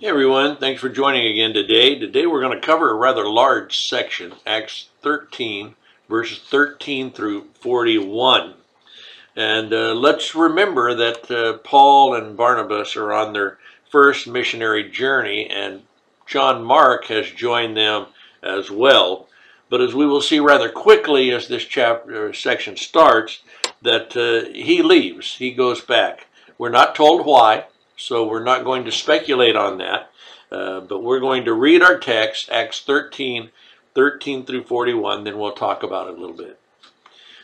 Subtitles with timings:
[0.00, 1.96] Hey everyone, thanks for joining again today.
[1.96, 5.76] Today we're going to cover a rather large section, Acts 13,
[6.08, 8.54] verses 13 through 41.
[9.36, 15.48] And uh, let's remember that uh, Paul and Barnabas are on their first missionary journey,
[15.48, 15.82] and
[16.26, 18.06] John Mark has joined them
[18.42, 19.28] as well.
[19.70, 23.44] But as we will see rather quickly as this chapter section starts,
[23.80, 26.26] that uh, he leaves, he goes back.
[26.58, 27.66] We're not told why,
[28.04, 30.10] so we're not going to speculate on that.
[30.52, 33.50] Uh, but we're going to read our text, Acts 13,
[33.94, 36.60] 13 through 41, then we'll talk about it a little bit.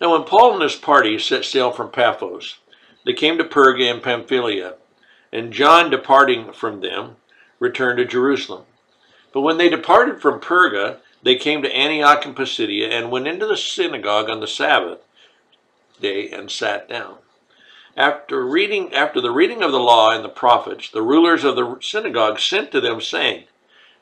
[0.00, 2.58] Now, when Paul and his party set sail from Paphos,
[3.04, 4.74] they came to Perga in Pamphylia,
[5.32, 7.16] and John, departing from them,
[7.58, 8.64] returned to Jerusalem.
[9.32, 13.46] But when they departed from Perga, they came to Antioch and Pisidia, and went into
[13.46, 14.98] the synagogue on the Sabbath
[16.00, 17.16] day and sat down.
[17.96, 21.78] After reading after the reading of the law and the prophets, the rulers of the
[21.82, 23.44] synagogue sent to them, saying,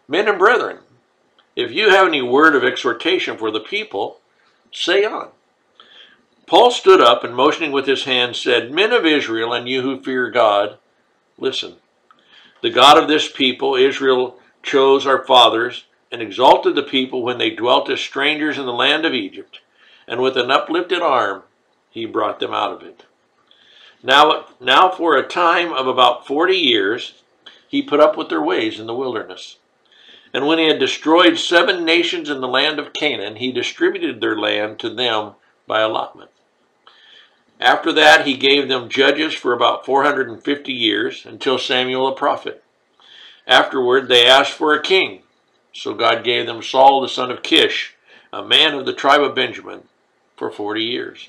[0.07, 0.79] Men and brethren,
[1.57, 4.21] if you have any word of exhortation for the people,
[4.73, 5.30] say on.
[6.46, 10.02] Paul stood up and motioning with his hand said, Men of Israel, and you who
[10.02, 10.79] fear God,
[11.38, 11.77] listen.
[12.61, 17.51] The God of this people, Israel, chose our fathers and exalted the people when they
[17.51, 19.61] dwelt as strangers in the land of Egypt,
[20.07, 21.43] and with an uplifted arm
[21.91, 23.05] he brought them out of it.
[24.02, 27.23] Now, now for a time of about forty years,
[27.68, 29.59] he put up with their ways in the wilderness.
[30.32, 34.37] And when he had destroyed seven nations in the land of Canaan, he distributed their
[34.37, 35.32] land to them
[35.66, 36.30] by allotment.
[37.60, 42.65] After that, he gave them judges for about 450 years until Samuel the prophet.
[43.46, 45.23] Afterward, they asked for a king.
[45.73, 47.95] So God gave them Saul the son of Kish,
[48.32, 49.82] a man of the tribe of Benjamin,
[50.37, 51.28] for 40 years.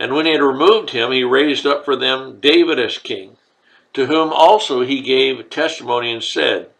[0.00, 3.36] And when he had removed him, he raised up for them David as king,
[3.94, 6.70] to whom also he gave testimony and said,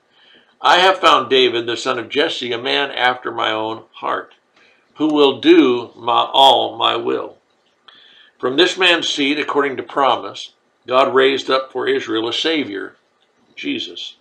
[0.61, 4.35] I have found David the son of Jesse, a man after my own heart,
[4.97, 7.39] who will do my, all my will.
[8.39, 10.53] From this man's seed, according to promise,
[10.87, 12.97] God raised up for Israel a Savior,
[13.57, 14.17] Jesus.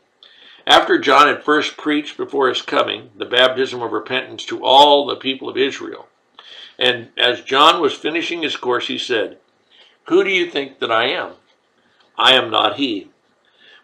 [0.65, 5.15] After John had first preached before his coming the baptism of repentance to all the
[5.15, 6.07] people of Israel,
[6.79, 9.37] and as John was finishing his course, he said,
[10.07, 11.33] Who do you think that I am?
[12.17, 13.09] I am not he.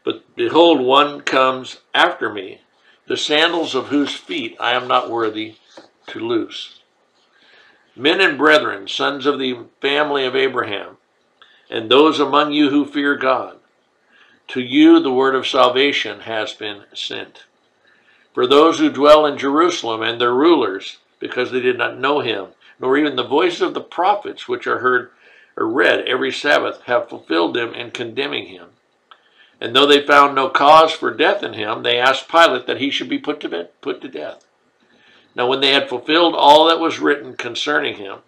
[0.03, 2.61] But behold, one comes after me,
[3.07, 5.55] the sandals of whose feet I am not worthy
[6.07, 6.81] to loose.
[7.95, 10.97] Men and brethren, sons of the family of Abraham,
[11.69, 13.57] and those among you who fear God,
[14.49, 17.45] to you the word of salvation has been sent.
[18.33, 22.47] For those who dwell in Jerusalem and their rulers, because they did not know him,
[22.79, 25.11] nor even the voices of the prophets which are heard
[25.55, 28.69] or read every Sabbath, have fulfilled them in condemning him.
[29.61, 32.89] And though they found no cause for death in him, they asked Pilate that he
[32.89, 34.45] should be put to, bed, put to death.
[35.35, 38.19] Now, when they had fulfilled all that was written concerning him,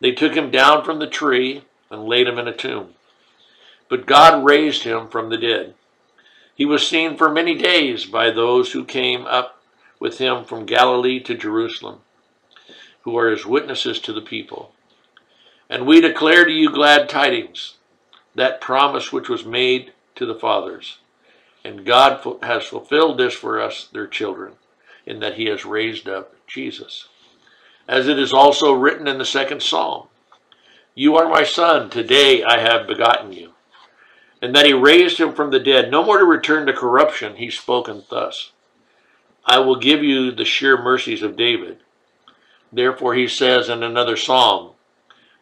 [0.00, 2.94] they took him down from the tree and laid him in a tomb.
[3.88, 5.74] But God raised him from the dead.
[6.54, 9.62] He was seen for many days by those who came up
[9.98, 12.00] with him from Galilee to Jerusalem,
[13.10, 14.72] who are his witnesses to the people.
[15.68, 17.76] And we declare to you glad tidings,
[18.34, 20.98] that promise which was made to the fathers.
[21.64, 24.54] And God has fulfilled this for us, their children,
[25.06, 27.08] in that he has raised up Jesus.
[27.86, 30.08] As it is also written in the second psalm,
[30.94, 33.52] You are my son, today I have begotten you
[34.40, 37.50] and that he raised him from the dead, no more to return to corruption, he
[37.50, 38.52] spoken thus
[39.44, 41.78] I will give you the sure mercies of David.
[42.72, 44.72] Therefore, he says in another psalm,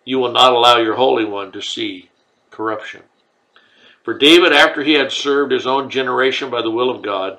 [0.05, 2.11] You will not allow your Holy One to see
[2.51, 3.03] corruption.
[4.03, 7.39] For David, after he had served his own generation by the will of God,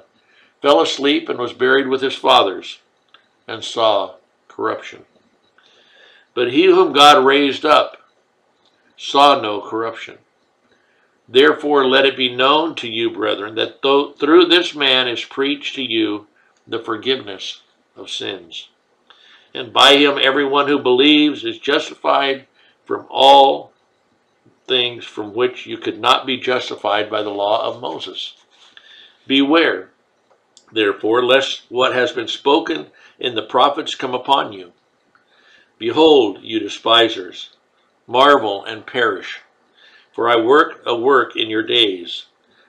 [0.62, 2.80] fell asleep and was buried with his fathers,
[3.48, 4.16] and saw
[4.50, 5.06] corruption.
[6.34, 7.98] But he whom God raised up
[8.98, 10.18] saw no corruption.
[11.30, 15.84] Therefore, let it be known to you, brethren, that through this man is preached to
[15.84, 16.28] you
[16.68, 17.62] the forgiveness
[17.96, 18.70] of sins.
[19.58, 22.46] And by him, everyone who believes is justified
[22.86, 23.74] from all
[24.68, 28.36] things from which you could not be justified by the law of Moses.
[29.26, 29.90] Beware,
[30.72, 34.74] therefore, lest what has been spoken in the prophets come upon you.
[35.80, 37.50] Behold, you despisers,
[38.06, 39.40] marvel and perish.
[40.14, 42.26] For I work a work in your days,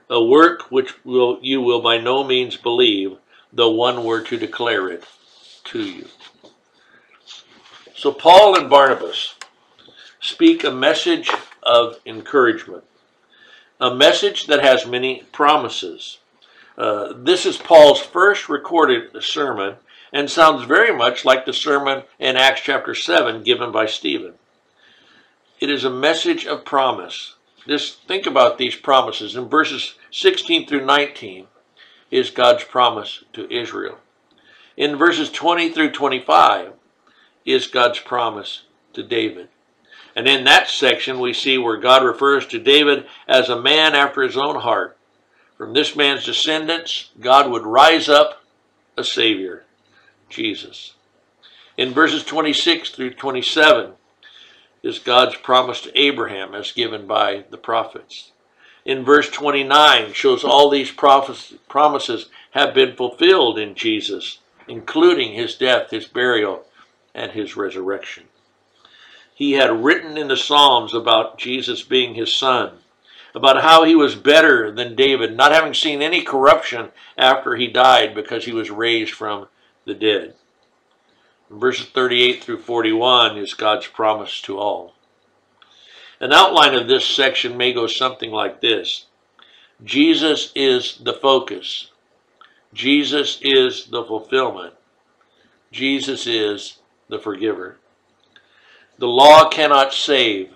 [0.09, 3.19] a work which will, you will by no means believe,
[3.53, 5.05] though one were to declare it
[5.65, 6.07] to you.
[7.99, 9.35] So Paul and Barnabas
[10.21, 11.33] speak a message
[11.65, 12.85] of encouragement,
[13.81, 16.19] a message that has many promises,
[16.77, 19.79] Uh, this is Paul's first recorded sermon
[20.13, 24.35] and sounds very much like the sermon in Acts chapter 7 given by Stephen.
[25.59, 27.35] It is a message of promise.
[27.67, 29.35] Just think about these promises.
[29.35, 31.49] In verses 16 through 19
[32.13, 33.99] is God's promise to Israel.
[34.77, 36.75] In verses 20 through 25
[37.53, 38.63] is God's promise
[38.93, 39.49] to David.
[40.17, 44.23] And in that section, we see where God refers to David as a man after
[44.23, 44.97] his own heart.
[45.57, 48.43] From this man's descendants, God would rise up
[48.97, 49.65] a Savior,
[50.29, 50.95] Jesus.
[51.77, 53.93] In verses 26 through 27
[54.83, 58.33] is God's promise to Abraham as given by the prophets.
[58.85, 65.91] In verse 29 shows all these promises have been fulfilled in Jesus, including his death,
[65.91, 66.65] his burial,
[67.19, 68.25] and his resurrection.
[69.35, 72.79] He had written in the Psalms about Jesus being his son,
[73.35, 78.15] about how he was better than David, not having seen any corruption after he died
[78.15, 79.49] because he was raised from
[79.85, 80.35] the dead.
[81.51, 84.95] Verses 38 through 41 is God's promise to all.
[86.21, 89.07] An outline of this section may go something like this
[89.85, 91.91] Jesus is the focus,
[92.75, 94.75] Jesus is the fulfillment,
[95.71, 97.79] Jesus is the forgiver.
[98.99, 100.53] The law cannot save,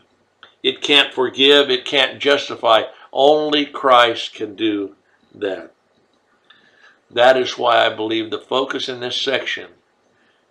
[0.62, 2.82] it can't forgive, it can't justify.
[3.12, 4.94] Only Christ can do
[5.34, 5.72] that.
[7.10, 9.70] That is why I believe the focus in this section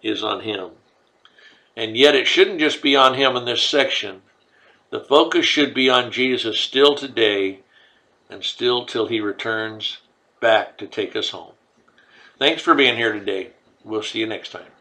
[0.04, 0.72] is on Him.
[1.76, 4.22] And yet it shouldn't just be on Him in this section.
[4.90, 7.62] The focus should be on Jesus still today
[8.30, 9.98] and still till He returns
[10.40, 11.54] back to take us home.
[12.38, 13.52] Thanks for being here today.
[13.84, 14.72] We'll see you next time.